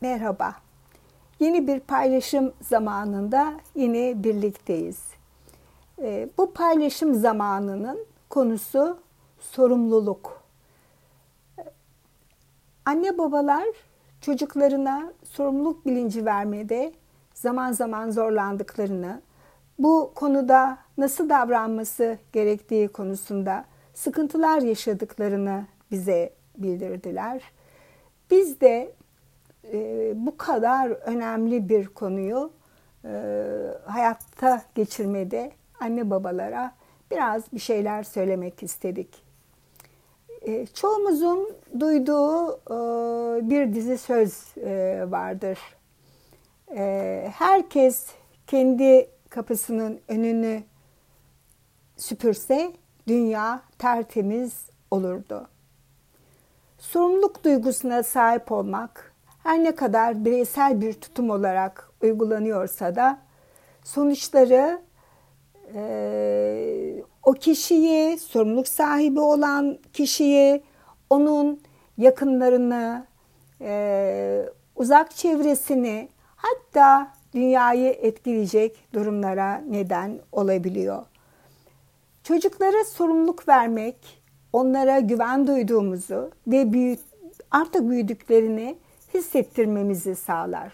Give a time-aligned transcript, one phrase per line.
[0.00, 0.54] Merhaba.
[1.40, 5.02] Yeni bir paylaşım zamanında yine birlikteyiz.
[6.02, 8.98] Ee, bu paylaşım zamanının konusu
[9.40, 10.42] sorumluluk.
[12.84, 13.64] Anne babalar
[14.20, 16.92] çocuklarına sorumluluk bilinci vermede
[17.34, 19.22] zaman zaman zorlandıklarını,
[19.78, 27.42] bu konuda nasıl davranması gerektiği konusunda sıkıntılar yaşadıklarını bize bildirdiler.
[28.30, 28.92] Biz de
[29.72, 32.52] e, bu kadar önemli bir konuyu
[33.04, 33.10] e,
[33.86, 36.72] hayatta geçirmede anne babalara
[37.10, 39.22] biraz bir şeyler söylemek istedik.
[40.42, 45.58] E, çoğumuzun duyduğu e, bir dizi söz e, vardır.
[46.76, 48.06] E, herkes
[48.46, 50.62] kendi kapısının önünü
[51.96, 52.72] süpürse
[53.08, 55.48] dünya tertemiz olurdu.
[56.78, 59.07] Sorumluluk duygusuna sahip olmak
[59.48, 63.18] her ne kadar bireysel bir tutum olarak uygulanıyorsa da
[63.84, 64.80] sonuçları
[65.74, 70.62] e, o kişiyi, sorumluluk sahibi olan kişiyi,
[71.10, 71.60] onun
[71.98, 73.06] yakınlarını,
[73.60, 74.42] e,
[74.76, 81.02] uzak çevresini hatta dünyayı etkileyecek durumlara neden olabiliyor.
[82.22, 87.00] Çocuklara sorumluluk vermek, onlara güven duyduğumuzu ve büyüt,
[87.50, 88.78] artık büyüdüklerini
[89.14, 90.72] hissettirmemizi sağlar.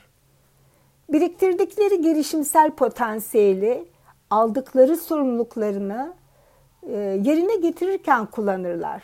[1.09, 3.85] Biriktirdikleri gelişimsel potansiyeli
[4.31, 6.15] aldıkları sorumluluklarını
[6.83, 9.03] e, yerine getirirken kullanırlar.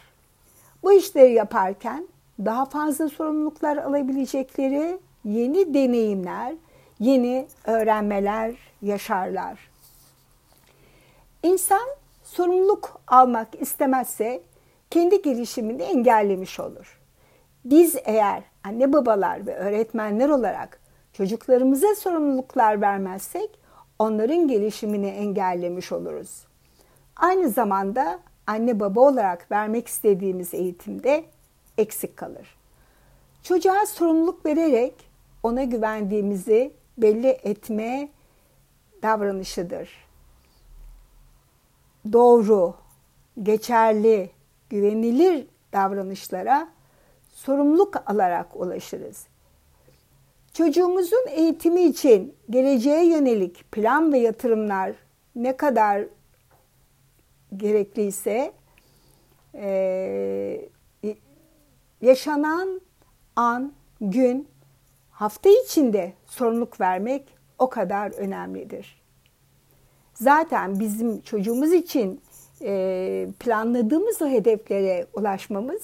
[0.83, 6.55] Bu işleri yaparken daha fazla sorumluluklar alabilecekleri yeni deneyimler,
[7.00, 9.70] yeni öğrenmeler yaşarlar.
[11.42, 11.89] İnsan
[12.25, 14.42] sorumluluk almak istemezse
[14.91, 17.00] kendi gelişimini engellemiş olur.
[17.65, 20.80] Biz eğer anne babalar ve öğretmenler olarak
[21.12, 23.50] çocuklarımıza sorumluluklar vermezsek
[23.98, 26.44] onların gelişimini engellemiş oluruz.
[27.16, 31.25] Aynı zamanda anne baba olarak vermek istediğimiz eğitimde
[31.78, 32.56] eksik kalır.
[33.43, 34.94] Çocuğa sorumluluk vererek
[35.43, 38.09] ona güvendiğimizi belli etme
[39.03, 39.91] davranışıdır.
[42.12, 42.75] Doğru,
[43.43, 44.31] geçerli,
[44.70, 46.69] güvenilir davranışlara
[47.41, 49.27] sorumluluk alarak ulaşırız.
[50.53, 54.93] Çocuğumuzun eğitimi için geleceğe yönelik plan ve yatırımlar
[55.34, 56.05] ne kadar
[57.56, 58.53] gerekliyse
[59.55, 60.69] e,
[62.00, 62.81] yaşanan
[63.37, 64.49] an, gün,
[65.11, 67.25] hafta içinde sorumluluk vermek
[67.59, 69.03] o kadar önemlidir.
[70.15, 72.21] Zaten bizim çocuğumuz için
[72.62, 75.83] e, planladığımız o hedeflere ulaşmamız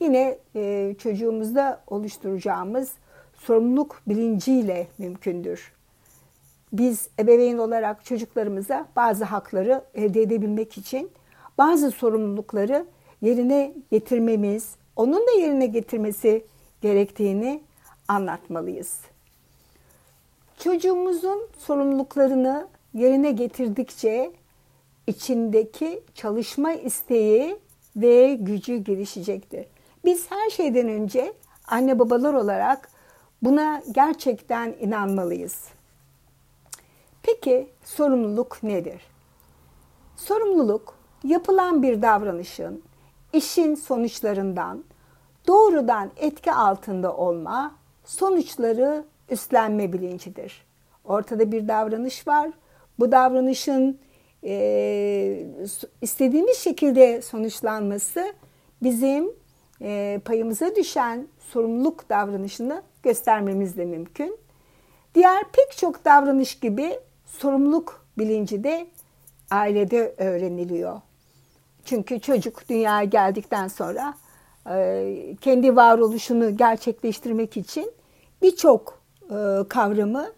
[0.00, 2.92] yine e, çocuğumuzda oluşturacağımız
[3.34, 5.72] sorumluluk bilinciyle mümkündür.
[6.72, 11.10] Biz ebeveyn olarak çocuklarımıza bazı hakları elde edebilmek için
[11.58, 12.86] bazı sorumlulukları
[13.22, 16.44] yerine getirmemiz, onun da yerine getirmesi
[16.82, 17.62] gerektiğini
[18.08, 19.00] anlatmalıyız.
[20.58, 24.32] Çocuğumuzun sorumluluklarını yerine getirdikçe
[25.06, 27.56] içindeki çalışma isteği
[27.96, 29.66] ve gücü gelişecektir.
[30.04, 31.32] Biz her şeyden önce
[31.66, 32.88] anne babalar olarak
[33.42, 35.64] buna gerçekten inanmalıyız.
[37.22, 39.02] Peki sorumluluk nedir?
[40.16, 42.82] Sorumluluk yapılan bir davranışın
[43.32, 44.84] işin sonuçlarından
[45.46, 47.74] doğrudan etki altında olma,
[48.04, 50.66] sonuçları üstlenme bilincidir.
[51.04, 52.50] Ortada bir davranış var.
[52.98, 53.98] Bu davranışın
[54.44, 55.46] e,
[56.02, 58.34] istediğimiz şekilde sonuçlanması
[58.82, 59.30] bizim
[59.82, 64.38] e, payımıza düşen sorumluluk davranışını göstermemiz de mümkün.
[65.14, 68.86] Diğer pek çok davranış gibi sorumluluk bilinci de
[69.50, 71.00] ailede öğreniliyor.
[71.84, 74.14] Çünkü çocuk dünyaya geldikten sonra
[74.70, 77.92] e, kendi varoluşunu gerçekleştirmek için
[78.42, 80.32] birçok e, kavramı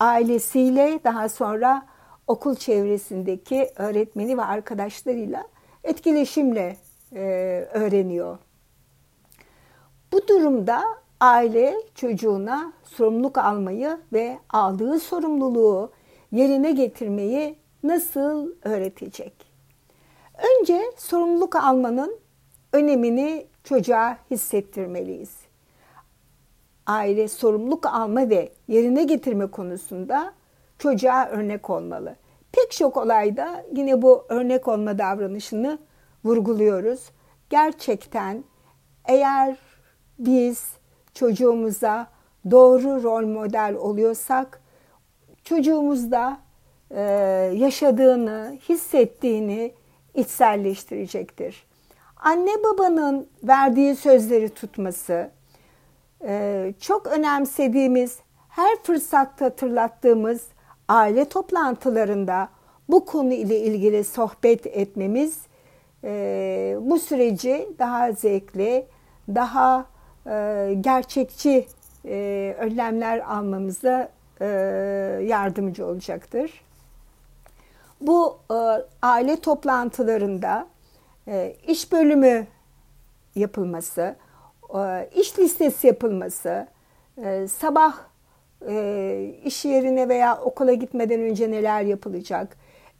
[0.00, 1.86] ailesiyle daha sonra
[2.26, 5.44] okul çevresindeki öğretmeni ve arkadaşlarıyla
[5.84, 6.76] etkileşimle
[7.12, 7.20] e,
[7.72, 8.38] öğreniyor.
[10.12, 10.82] Bu durumda
[11.20, 15.92] aile çocuğuna sorumluluk almayı ve aldığı sorumluluğu
[16.32, 19.32] yerine getirmeyi nasıl öğretecek?
[20.34, 22.18] Önce sorumluluk almanın
[22.72, 25.36] önemini çocuğa hissettirmeliyiz.
[26.86, 30.32] Aile sorumluluk alma ve yerine getirme konusunda
[30.78, 32.16] çocuğa örnek olmalı.
[32.52, 35.78] Pek çok olayda yine bu örnek olma davranışını
[36.24, 37.10] vurguluyoruz.
[37.50, 38.44] Gerçekten
[39.04, 39.71] eğer
[40.26, 40.68] biz
[41.14, 42.06] çocuğumuza
[42.50, 44.60] doğru rol model oluyorsak
[45.44, 46.38] çocuğumuzda
[46.90, 47.00] e,
[47.54, 49.72] yaşadığını, hissettiğini
[50.14, 51.66] içselleştirecektir.
[52.16, 55.30] Anne babanın verdiği sözleri tutması,
[56.24, 60.46] e, çok önemsediğimiz, her fırsatta hatırlattığımız
[60.88, 62.48] aile toplantılarında
[62.88, 65.38] bu konu ile ilgili sohbet etmemiz
[66.04, 68.86] e, bu süreci daha zevkli,
[69.28, 69.86] daha
[70.80, 71.66] gerçekçi
[72.04, 74.08] e, önlemler almamıza
[74.40, 74.46] e,
[75.22, 76.64] yardımcı olacaktır.
[78.00, 78.54] Bu e,
[79.02, 80.66] aile toplantılarında
[81.28, 82.46] e, iş bölümü
[83.34, 84.16] yapılması,
[84.74, 86.66] e, iş listesi yapılması,
[87.24, 87.94] e, sabah
[88.68, 92.56] e, iş yerine veya okula gitmeden önce neler yapılacak,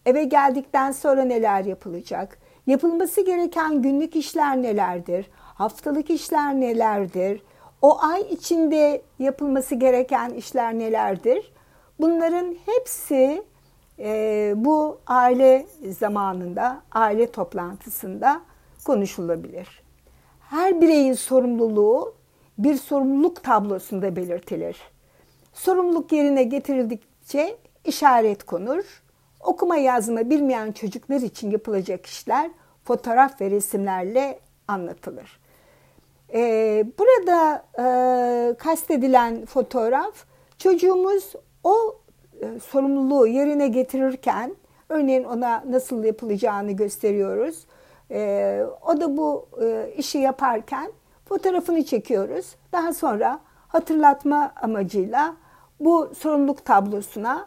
[0.07, 7.43] eve geldikten sonra neler yapılacak, yapılması gereken günlük işler nelerdir, haftalık işler nelerdir,
[7.83, 11.53] o ay içinde yapılması gereken işler nelerdir?
[12.01, 13.43] Bunların hepsi
[13.99, 15.67] e, bu aile
[15.99, 18.41] zamanında, aile toplantısında
[18.85, 19.83] konuşulabilir.
[20.41, 22.15] Her bireyin sorumluluğu
[22.59, 24.77] bir sorumluluk tablosunda belirtilir.
[25.53, 29.03] Sorumluluk yerine getirildikçe işaret konur.
[29.41, 32.51] Okuma yazma bilmeyen çocuklar için yapılacak işler
[32.85, 34.39] fotoğraf ve resimlerle
[34.69, 35.42] anlatılır.
[36.35, 40.25] Ee, burada e, kastedilen fotoğraf
[40.59, 41.33] çocuğumuz
[41.65, 41.75] o
[42.43, 44.57] e, sorumluluğu yerine getirirken
[44.89, 47.67] örneğin ona nasıl yapılacağını gösteriyoruz.
[48.11, 50.93] E, o da bu e, işi yaparken
[51.29, 52.57] fotoğrafını çekiyoruz.
[52.73, 55.37] Daha sonra hatırlatma amacıyla
[55.81, 57.47] bu sorumluluk tablosuna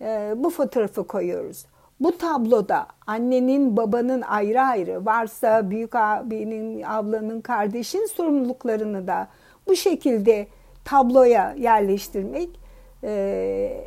[0.00, 1.66] e, bu fotoğrafı koyuyoruz.
[2.00, 9.28] Bu tabloda annenin, babanın ayrı ayrı varsa büyük abinin, ablanın, kardeşin sorumluluklarını da
[9.66, 10.46] bu şekilde
[10.84, 12.60] tabloya yerleştirmek
[13.04, 13.84] e,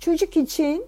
[0.00, 0.84] çocuk için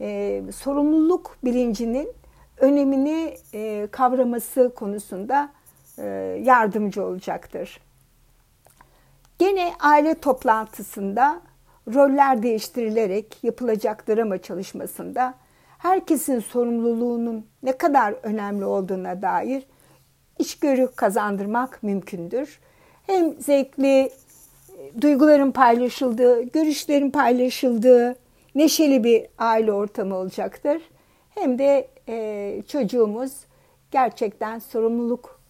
[0.00, 2.12] e, sorumluluk bilincinin
[2.58, 5.52] önemini e, kavraması konusunda
[6.42, 7.80] yardımcı olacaktır.
[9.38, 11.40] Gene aile toplantısında
[11.94, 15.34] roller değiştirilerek yapılacak drama çalışmasında
[15.82, 19.66] herkesin sorumluluğunun ne kadar önemli olduğuna dair
[20.38, 22.60] içgörü kazandırmak mümkündür.
[23.06, 24.10] Hem zevkli
[25.00, 28.16] duyguların paylaşıldığı, görüşlerin paylaşıldığı
[28.54, 30.82] neşeli bir aile ortamı olacaktır.
[31.30, 33.32] Hem de e, çocuğumuz
[33.90, 35.40] gerçekten sorumluluk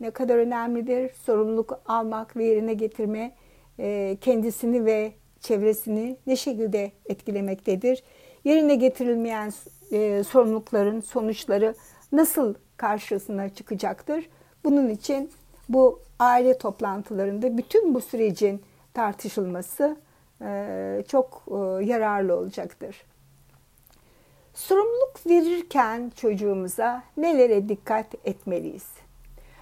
[0.00, 1.10] ne kadar önemlidir.
[1.14, 3.32] Sorumluluk almak ve yerine getirme
[3.78, 8.02] e, kendisini ve çevresini ne şekilde etkilemektedir.
[8.46, 9.52] Yerine getirilmeyen
[9.92, 11.74] e, sorumlulukların sonuçları
[12.12, 14.28] nasıl karşısına çıkacaktır?
[14.64, 15.30] Bunun için
[15.68, 18.62] bu aile toplantılarında bütün bu sürecin
[18.94, 19.96] tartışılması
[20.42, 23.04] e, çok e, yararlı olacaktır.
[24.54, 28.86] Sorumluluk verirken çocuğumuza nelere dikkat etmeliyiz?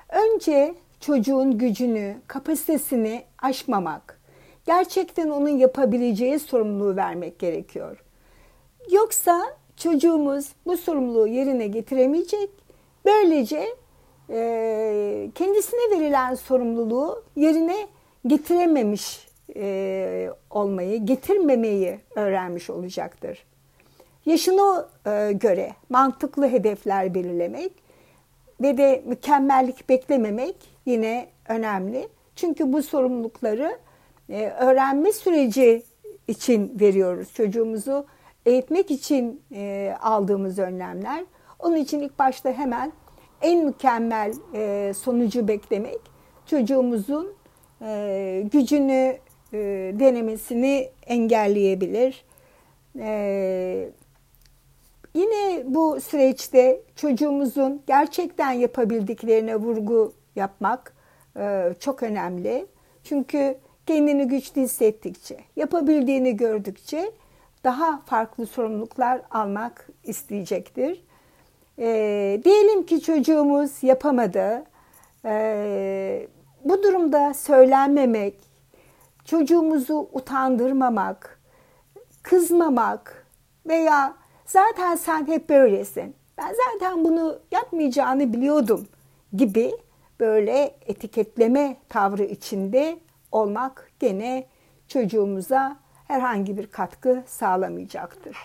[0.08, 4.20] Önce çocuğun gücünü, kapasitesini aşmamak,
[4.66, 8.04] gerçekten onun yapabileceği sorumluluğu vermek gerekiyor.
[8.92, 12.50] Yoksa çocuğumuz bu sorumluluğu yerine getiremeyecek.
[13.04, 13.66] Böylece
[14.30, 17.86] e, kendisine verilen sorumluluğu yerine
[18.26, 23.44] getirememiş e, olmayı, getirmemeyi öğrenmiş olacaktır.
[24.26, 27.72] Yaşına e, göre mantıklı hedefler belirlemek
[28.60, 30.56] ve de mükemmellik beklememek
[30.86, 32.08] yine önemli.
[32.36, 33.78] Çünkü bu sorumlulukları
[34.30, 35.82] e, öğrenme süreci
[36.28, 37.34] için veriyoruz.
[37.34, 38.06] Çocuğumuzu
[38.46, 41.24] eğitmek için e, aldığımız önlemler.
[41.58, 42.92] Onun için ilk başta hemen
[43.42, 46.00] en mükemmel e, sonucu beklemek
[46.46, 47.34] çocuğumuzun
[47.82, 49.16] e, gücünü
[49.52, 49.58] e,
[49.98, 52.24] denemesini engelleyebilir.
[52.98, 53.90] E,
[55.14, 60.94] yine bu süreçte çocuğumuzun gerçekten yapabildiklerine vurgu yapmak
[61.36, 62.66] e, çok önemli.
[63.04, 67.12] Çünkü kendini güçlü hissettikçe, yapabildiğini gördükçe
[67.64, 71.04] daha farklı sorumluluklar almak isteyecektir.
[71.78, 74.64] E, diyelim ki çocuğumuz yapamadı.
[75.24, 76.28] E,
[76.64, 78.34] bu durumda söylenmemek,
[79.24, 81.40] çocuğumuzu utandırmamak,
[82.22, 83.26] kızmamak
[83.66, 84.14] veya
[84.46, 86.16] zaten sen hep böylesin.
[86.38, 88.86] Ben zaten bunu yapmayacağını biliyordum
[89.32, 89.72] gibi
[90.20, 92.98] böyle etiketleme tavrı içinde
[93.32, 94.46] olmak gene
[94.88, 95.76] çocuğumuza
[96.14, 98.36] herhangi bir katkı sağlamayacaktır.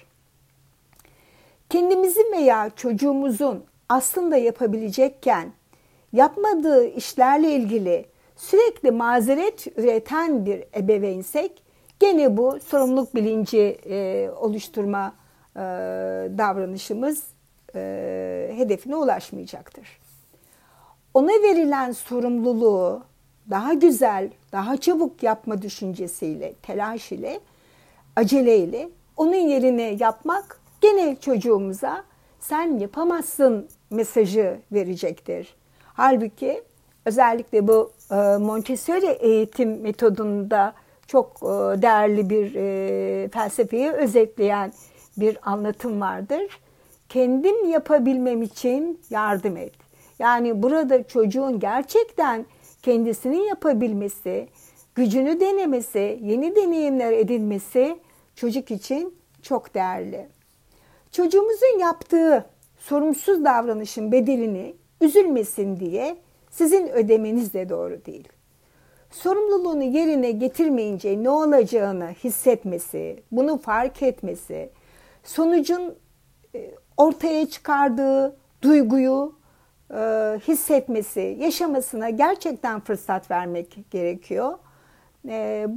[1.70, 5.52] Kendimizin veya çocuğumuzun aslında yapabilecekken
[6.14, 11.64] yapmadığı işlerle ilgili sürekli mazeret üreten bir ebeveynsek
[12.00, 15.14] gene bu sorumluluk bilinci e, oluşturma
[15.56, 15.60] e,
[16.38, 17.24] davranışımız
[17.76, 20.00] e, hedefine ulaşmayacaktır.
[21.14, 23.04] Ona verilen sorumluluğu
[23.50, 27.40] daha güzel, daha çabuk yapma düşüncesiyle, telaş ile,
[28.16, 32.04] aceleyle onun yerine yapmak gene çocuğumuza
[32.40, 35.56] sen yapamazsın mesajı verecektir.
[35.84, 36.64] Halbuki
[37.06, 40.74] özellikle bu e, Montessori eğitim metodunda
[41.08, 41.48] çok e,
[41.82, 44.74] değerli bir e, felsefeyi özetleyen
[45.18, 46.60] bir anlatım vardır.
[47.10, 49.74] Kendim yapabilmem için yardım et.
[50.20, 52.46] Yani burada çocuğun gerçekten
[52.84, 54.48] kendisini yapabilmesi,
[55.00, 58.00] gücünü denemesi, yeni deneyimler edinmesi
[58.36, 60.28] çocuk için çok değerli.
[61.12, 62.46] Çocuğumuzun yaptığı
[62.78, 66.18] sorumsuz davranışın bedelini üzülmesin diye
[66.50, 68.28] sizin ödemeniz de doğru değil.
[69.12, 74.70] Sorumluluğunu yerine getirmeyince ne olacağını hissetmesi, bunu fark etmesi,
[75.24, 75.96] sonucun
[76.56, 79.34] e, ortaya çıkardığı duyguyu
[79.92, 79.96] e,
[80.48, 84.58] hissetmesi, yaşamasına gerçekten fırsat vermek gerekiyor.
[85.28, 85.68] E,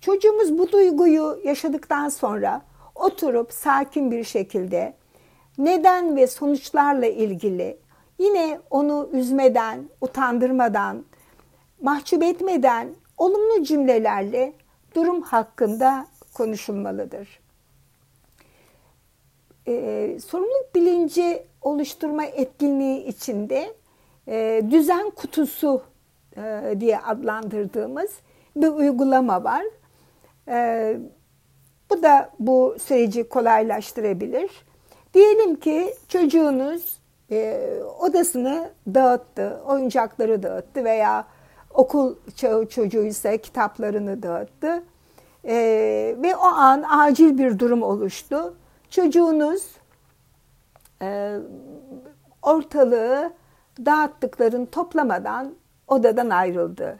[0.00, 2.62] çocuğumuz bu duyguyu yaşadıktan sonra
[2.94, 4.94] oturup sakin bir şekilde
[5.58, 7.78] neden ve sonuçlarla ilgili
[8.18, 11.04] yine onu üzmeden, utandırmadan,
[11.82, 14.52] mahcup etmeden olumlu cümlelerle
[14.94, 17.40] durum hakkında konuşulmalıdır.
[19.68, 23.74] Ee, sorumluluk bilinci oluşturma etkinliği içinde
[24.28, 25.82] e, düzen kutusu
[26.36, 28.10] e, diye adlandırdığımız
[28.56, 29.62] bir uygulama var.
[30.48, 30.96] E,
[31.90, 34.50] bu da bu süreci kolaylaştırabilir.
[35.14, 37.68] Diyelim ki çocuğunuz e,
[38.00, 41.26] odasını dağıttı, oyuncakları dağıttı veya
[41.74, 44.82] okul çağı çocuğuysa kitaplarını dağıttı.
[45.44, 45.54] E,
[46.22, 48.54] ve o an acil bir durum oluştu.
[48.90, 49.66] Çocuğunuz
[51.02, 51.36] e,
[52.42, 53.32] ortalığı
[53.86, 55.54] dağıttıklarını toplamadan
[55.88, 56.98] odadan ayrıldı.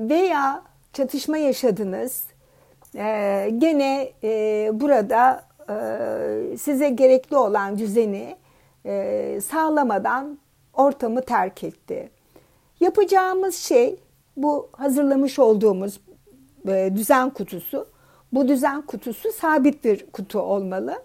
[0.00, 2.24] Veya çatışma yaşadınız.
[2.94, 8.36] E, gene e, burada e, size gerekli olan düzeni
[8.86, 10.38] e, sağlamadan
[10.74, 12.10] ortamı terk etti.
[12.80, 13.96] Yapacağımız şey
[14.36, 16.00] bu hazırlamış olduğumuz
[16.68, 17.88] e, düzen kutusu.
[18.32, 21.02] Bu düzen kutusu sabit bir kutu olmalı.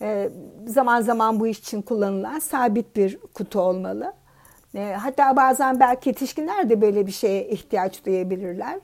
[0.00, 0.30] E,
[0.66, 4.12] zaman zaman bu iş için kullanılan sabit bir kutu olmalı.
[4.96, 8.80] Hatta bazen belki yetişkinler de böyle bir şeye ihtiyaç duyabilirler.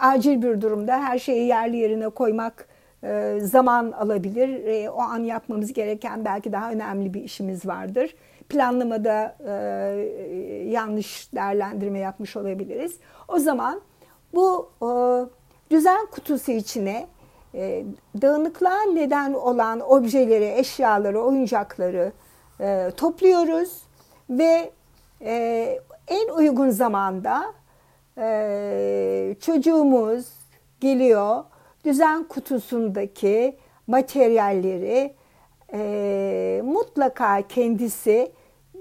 [0.00, 2.68] Acil bir durumda her şeyi yerli yerine koymak
[3.02, 4.64] e, zaman alabilir.
[4.66, 8.14] E, o an yapmamız gereken belki daha önemli bir işimiz vardır.
[8.48, 9.52] Planlamada e,
[10.68, 12.96] yanlış değerlendirme yapmış olabiliriz.
[13.28, 13.80] O zaman
[14.34, 14.70] bu
[15.70, 17.06] düzen kutusu içine
[18.22, 22.12] dağınıklığa neden olan objeleri, eşyaları, oyuncakları
[22.96, 23.82] topluyoruz
[24.30, 24.70] ve
[26.08, 27.54] en uygun zamanda
[29.40, 30.26] çocuğumuz
[30.80, 31.44] geliyor
[31.84, 33.56] düzen kutusundaki
[33.86, 35.14] materyalleri
[35.72, 38.32] e, mutlaka kendisi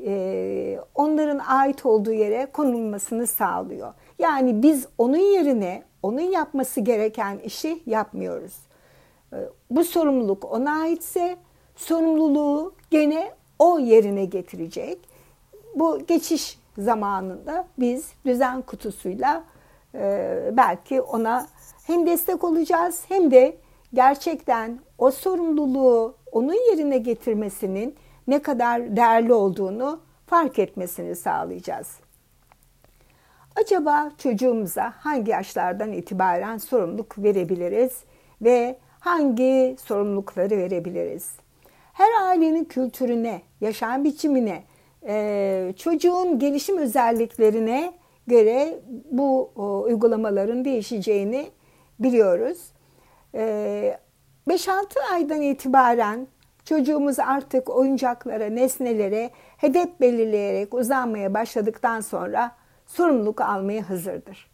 [0.05, 3.93] e, onların ait olduğu yere konulmasını sağlıyor.
[4.19, 8.53] Yani biz onun yerine onun yapması gereken işi yapmıyoruz.
[9.33, 9.37] E,
[9.69, 11.37] bu sorumluluk ona aitse
[11.75, 15.14] sorumluluğu gene o yerine getirecek.
[15.75, 19.43] Bu geçiş zamanında biz düzen kutusuyla
[19.95, 21.47] e, belki ona
[21.87, 23.57] hem destek olacağız hem de
[23.93, 27.95] gerçekten o sorumluluğu onun yerine getirmesinin
[28.27, 31.99] ne kadar değerli olduğunu fark etmesini sağlayacağız.
[33.55, 38.03] Acaba çocuğumuza hangi yaşlardan itibaren sorumluluk verebiliriz
[38.41, 41.31] ve hangi sorumlulukları verebiliriz?
[41.93, 44.63] Her ailenin kültürüne, yaşam biçimine,
[45.77, 47.93] çocuğun gelişim özelliklerine
[48.27, 48.79] göre
[49.11, 49.51] bu
[49.85, 51.47] uygulamaların değişeceğini
[51.99, 52.57] biliyoruz.
[53.33, 53.95] 5-6
[54.47, 56.27] ee, aydan itibaren
[56.65, 62.51] çocuğumuz artık oyuncaklara, nesnelere hedef belirleyerek uzanmaya başladıktan sonra
[62.85, 64.49] sorumluluk almaya hazırdır.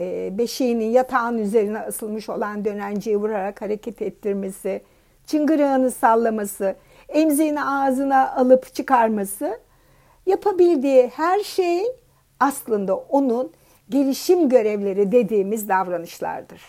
[0.00, 4.82] Ee, beşiğinin yatağın üzerine asılmış olan dönenciyi vurarak hareket ettirmesi,
[5.26, 6.76] çıngırağını sallaması,
[7.12, 9.60] emziğini ağzına alıp çıkarması,
[10.26, 11.84] yapabildiği her şey
[12.40, 13.52] aslında onun
[13.88, 16.62] gelişim görevleri dediğimiz davranışlardır.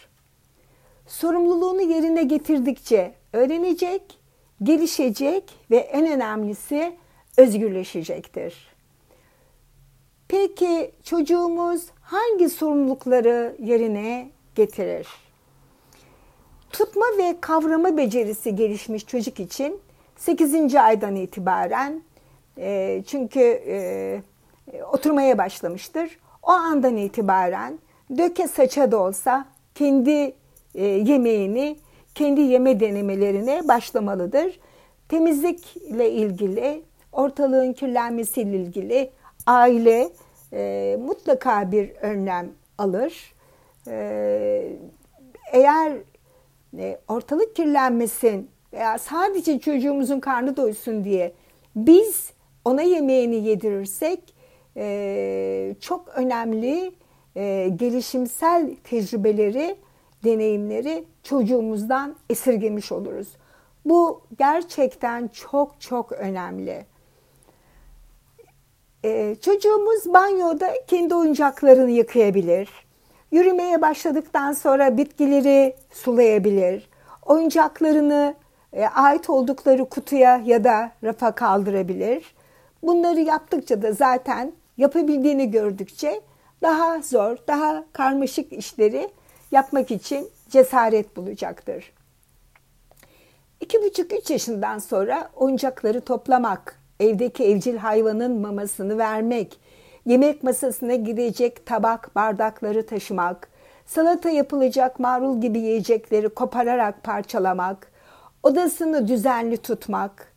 [1.07, 4.19] Sorumluluğunu yerine getirdikçe öğrenecek,
[4.63, 6.95] gelişecek ve en önemlisi
[7.37, 8.73] özgürleşecektir.
[10.27, 15.07] Peki çocuğumuz hangi sorumlulukları yerine getirir?
[16.71, 19.81] Tutma ve kavrama becerisi gelişmiş çocuk için
[20.25, 20.75] 8.
[20.75, 22.01] aydan itibaren
[22.57, 24.21] e, çünkü e,
[24.91, 26.19] oturmaya başlamıştır.
[26.43, 27.79] O andan itibaren
[28.17, 30.33] döke saça da olsa kendi
[30.75, 31.77] e, yemeğini,
[32.15, 34.59] kendi yeme denemelerine başlamalıdır.
[35.09, 39.09] Temizlikle ilgili, ortalığın kirlenmesiyle ilgili
[39.45, 40.09] aile
[40.53, 43.33] e, mutlaka bir önlem alır.
[43.87, 44.77] E,
[45.51, 45.93] eğer
[46.77, 51.33] e, ortalık kirlenmesin veya sadece çocuğumuzun karnı doysun diye
[51.75, 52.33] biz
[52.65, 54.33] ona yemeğini yedirirsek
[54.77, 56.91] e, çok önemli
[57.35, 59.75] e, gelişimsel tecrübeleri,
[60.23, 63.27] deneyimleri çocuğumuzdan esirgemiş oluruz.
[63.85, 66.85] Bu gerçekten çok çok önemli.
[69.05, 72.69] Ee, çocuğumuz banyoda kendi oyuncaklarını yıkayabilir.
[73.31, 76.89] Yürümeye başladıktan sonra bitkileri sulayabilir.
[77.25, 78.35] Oyuncaklarını
[78.73, 82.35] e, ait oldukları kutuya ya da rafa kaldırabilir.
[82.83, 86.21] Bunları yaptıkça da zaten yapabildiğini gördükçe
[86.61, 89.09] daha zor, daha karmaşık işleri
[89.51, 91.93] yapmak için cesaret bulacaktır.
[93.61, 99.59] İki buçuk üç yaşından sonra oyuncakları toplamak, evdeki evcil hayvanın mamasını vermek,
[100.05, 103.47] yemek masasına gidecek tabak, bardakları taşımak,
[103.85, 107.92] salata yapılacak marul gibi yiyecekleri kopararak parçalamak,
[108.43, 110.33] odasını düzenli tutmak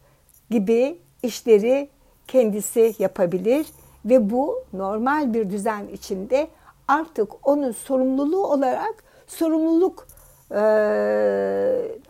[0.51, 1.89] gibi işleri
[2.29, 3.67] kendisi yapabilir
[4.05, 6.49] ve bu normal bir düzen içinde
[6.89, 10.07] artık onun sorumluluğu olarak sorumluluk
[10.51, 10.57] e,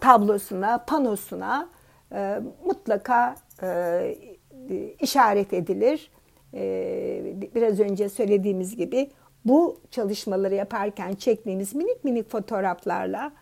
[0.00, 1.68] tablosuna, panosuna
[2.12, 4.16] e, mutlaka e,
[5.00, 6.10] işaret edilir.
[6.54, 9.10] E, biraz önce söylediğimiz gibi
[9.44, 13.32] bu çalışmaları yaparken çektiğimiz minik minik fotoğraflarla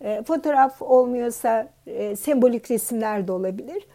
[0.00, 3.86] e, fotoğraf olmuyorsa e, sembolik resimler de olabilir.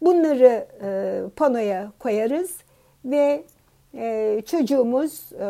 [0.00, 2.56] Bunları e, panoya koyarız
[3.04, 3.44] ve
[3.94, 5.46] e, çocuğumuz e,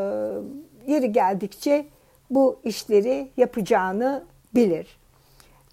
[0.86, 1.86] yeri geldikçe
[2.30, 4.24] bu işleri yapacağını
[4.54, 4.98] bilir.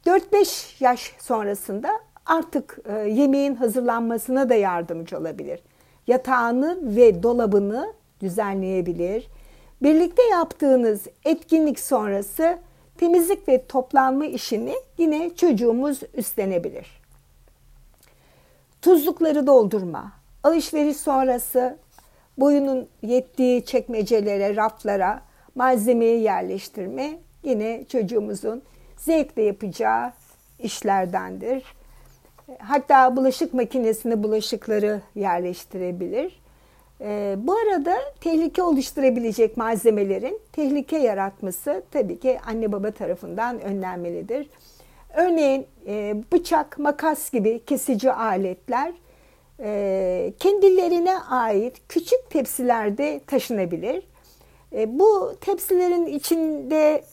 [0.06, 1.90] 4-5 yaş sonrasında
[2.26, 5.60] artık e, yemeğin hazırlanmasına da yardımcı olabilir.
[6.08, 9.28] Yatağını ve dolabını düzenleyebilir.
[9.82, 12.58] Birlikte yaptığınız etkinlik sonrası
[13.02, 17.02] temizlik ve toplanma işini yine çocuğumuz üstlenebilir.
[18.82, 20.12] Tuzlukları doldurma,
[20.44, 21.78] alışveriş sonrası
[22.38, 25.22] boyunun yettiği çekmecelere, raflara
[25.56, 28.62] malzemeyi yerleştirme yine çocuğumuzun
[28.98, 30.12] zevkle yapacağı
[30.60, 31.64] işlerdendir.
[32.60, 36.41] Hatta bulaşık makinesine bulaşıkları yerleştirebilir.
[37.04, 44.50] Ee, bu arada tehlike oluşturabilecek malzemelerin tehlike yaratması tabii ki anne baba tarafından önlenmelidir.
[45.16, 48.94] Örneğin e, bıçak, makas gibi kesici aletler
[49.60, 54.08] e, kendilerine ait küçük tepsilerde taşınabilir.
[54.74, 57.04] E, bu tepsilerin içinde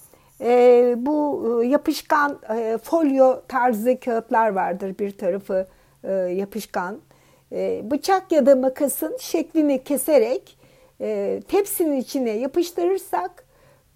[0.40, 4.98] e, bu e, yapışkan e, folyo tarzı kağıtlar vardır.
[4.98, 5.66] Bir tarafı
[6.04, 6.98] e, yapışkan.
[7.52, 10.58] E, bıçak ya da makasın şeklini keserek
[11.00, 13.44] e, tepsinin içine yapıştırırsak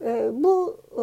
[0.05, 1.01] e, bu e,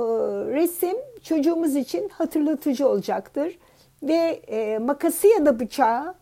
[0.53, 3.59] resim çocuğumuz için hatırlatıcı olacaktır.
[4.03, 4.39] Ve
[4.81, 6.15] makası ya da bıçağı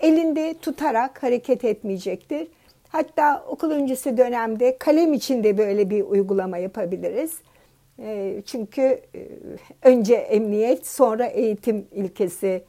[0.00, 2.48] elinde tutarak hareket etmeyecektir.
[2.88, 7.38] Hatta okul öncesi dönemde kalem içinde böyle bir uygulama yapabiliriz.
[8.46, 9.00] Çünkü
[9.82, 12.64] önce emniyet sonra eğitim ilkesi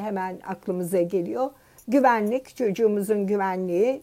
[0.00, 1.50] hemen aklımıza geliyor.
[1.90, 4.02] Güvenlik, çocuğumuzun güvenliği,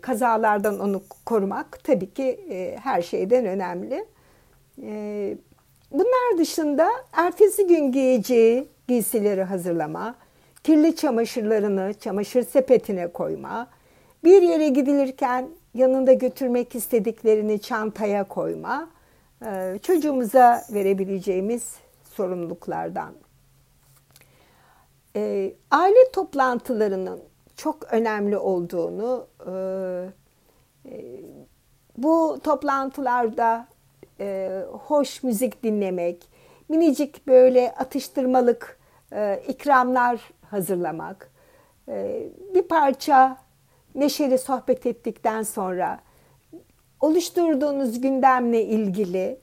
[0.00, 2.40] kazalardan onu korumak tabii ki
[2.82, 4.04] her şeyden önemli.
[5.92, 10.14] Bunlar dışında ertesi gün giyeceği giysileri hazırlama,
[10.64, 13.68] kirli çamaşırlarını çamaşır sepetine koyma,
[14.24, 18.90] bir yere gidilirken yanında götürmek istediklerini çantaya koyma,
[19.46, 23.14] e, çocuğumuza verebileceğimiz sorumluluklardan.
[25.16, 27.20] E, aile toplantılarının
[27.56, 30.92] çok önemli olduğunu, e,
[31.96, 33.66] bu toplantılarda
[34.70, 36.28] hoş müzik dinlemek,
[36.68, 38.78] minicik böyle atıştırmalık
[39.48, 41.30] ikramlar hazırlamak,
[42.54, 43.36] bir parça
[43.94, 46.00] neşeli sohbet ettikten sonra
[47.00, 49.38] oluşturduğunuz gündemle ilgili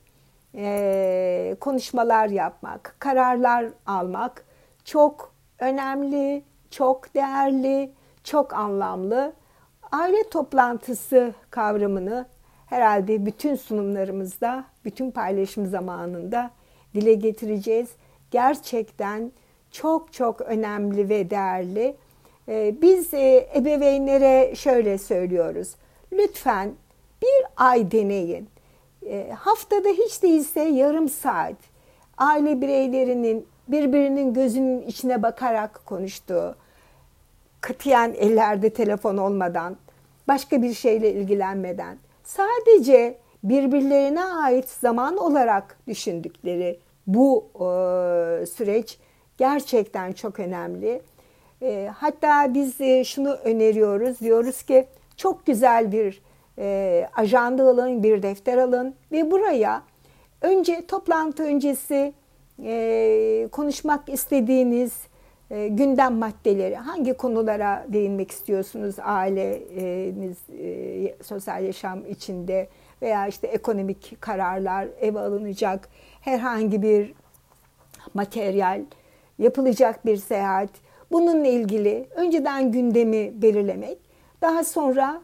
[0.54, 4.44] e, konuşmalar yapmak, kararlar almak
[4.84, 5.31] çok
[5.62, 7.90] önemli, çok değerli,
[8.24, 9.32] çok anlamlı.
[9.92, 12.26] aile toplantısı kavramını
[12.66, 16.50] herhalde bütün sunumlarımızda, bütün paylaşım zamanında
[16.94, 17.88] dile getireceğiz.
[18.30, 19.32] Gerçekten
[19.70, 21.96] çok çok önemli ve değerli.
[22.48, 25.74] Ee, biz e, ebeveynlere şöyle söylüyoruz.
[26.12, 26.72] Lütfen
[27.22, 28.48] bir ay deneyin.
[29.06, 31.56] Ee, haftada hiç değilse yarım saat
[32.18, 36.54] aile bireylerinin birbirinin gözünün içine bakarak konuştuğu,
[37.60, 39.76] katiyen ellerde telefon olmadan,
[40.28, 47.60] başka bir şeyle ilgilenmeden, sadece birbirlerine ait zaman olarak düşündükleri bu e,
[48.46, 48.98] süreç
[49.38, 51.02] gerçekten çok önemli.
[51.62, 56.22] E, hatta biz e, şunu öneriyoruz, diyoruz ki çok güzel bir
[56.58, 59.82] e, ajanda alın, bir defter alın ve buraya
[60.40, 62.12] önce toplantı öncesi
[62.64, 64.92] e, konuşmak istediğiniz
[65.50, 68.94] e, gündem maddeleri, hangi konulara değinmek istiyorsunuz?
[69.02, 72.68] Aileniz, e, sosyal yaşam içinde
[73.02, 75.88] veya işte ekonomik kararlar, ev alınacak
[76.20, 77.14] herhangi bir
[78.14, 78.82] materyal,
[79.38, 80.70] yapılacak bir seyahat,
[81.12, 83.98] bununla ilgili önceden gündemi belirlemek,
[84.42, 85.22] daha sonra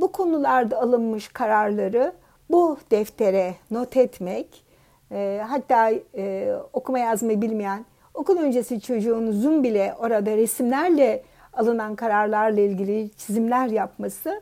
[0.00, 2.12] bu konularda alınmış kararları
[2.50, 4.64] bu deftere not etmek,
[5.12, 13.10] e, hatta e, okuma yazmayı bilmeyen okul öncesi çocuğunuzun bile orada resimlerle alınan kararlarla ilgili
[13.16, 14.40] çizimler yapması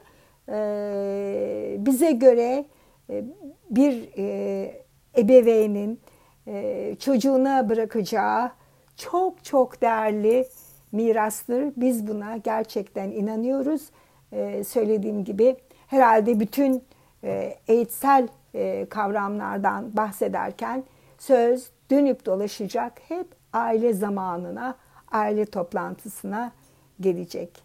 [0.49, 2.65] e, bize göre
[3.11, 3.25] e,
[3.71, 4.87] bir e,
[5.19, 6.01] ebeveynin
[6.47, 8.51] e, çocuğuna bırakacağı
[8.97, 10.49] çok çok değerli
[10.93, 11.73] mirastır.
[11.77, 13.91] Biz buna gerçekten inanıyoruz.
[14.33, 16.85] E, söylediğim gibi herhalde bütün
[17.25, 20.85] e, eğitsel e, kavramlardan bahsederken
[21.19, 24.77] söz dönüp dolaşacak hep aile zamanına,
[25.13, 26.53] aile toplantısına
[27.01, 27.63] gelecek.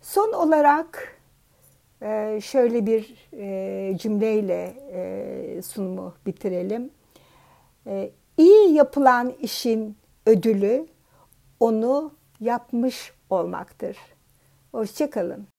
[0.00, 1.18] Son olarak
[2.02, 6.90] e, şöyle bir e, cümleyle e, sunumu bitirelim.
[8.36, 10.86] İyi yapılan işin ödülü
[11.60, 13.96] onu yapmış olmaktır.
[14.72, 15.53] Hoşçakalın.